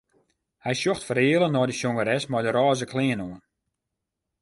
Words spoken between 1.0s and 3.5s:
fereale nei de sjongeres mei de rôze klean oan.